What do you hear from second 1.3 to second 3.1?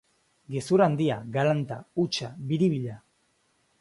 galanta, hutsa, biribila.